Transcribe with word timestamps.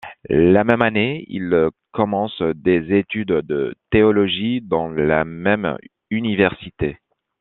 La 0.31 0.63
même 0.63 0.81
année, 0.81 1.25
il 1.27 1.53
commence 1.91 2.41
des 2.41 2.97
études 2.97 3.27
de 3.31 3.75
théologie 3.91 4.59
dans 4.59 4.87
la 4.89 5.25
même 5.25 5.77
université. 6.09 6.97